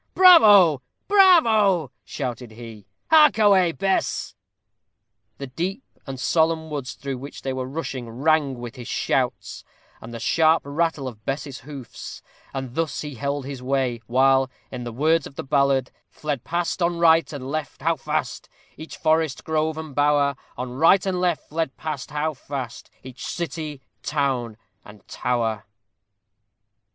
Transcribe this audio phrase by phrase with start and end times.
[0.15, 0.81] "Bravo!
[1.07, 4.33] bravo!" shouted he, "hark away, Bess!"
[5.37, 9.63] The deep and solemn woods through which they were rushing rang with his shouts,
[10.01, 14.85] and the sharp rattle of Bess's hoofs; and thus he held his way, while, in
[14.85, 19.43] the words of the ballad, Fled past, on right and left, how fast, Each forest,
[19.43, 25.07] grove, and bower; On right and left, fled past, how fast, Each city, town, and
[25.07, 25.65] tower.